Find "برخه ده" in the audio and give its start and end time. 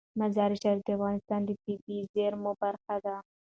2.61-3.15